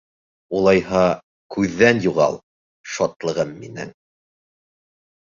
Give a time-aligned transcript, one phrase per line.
[0.59, 1.01] Улайһа,
[1.55, 2.37] күҙҙән юғал,
[2.95, 3.93] шатлығым минең!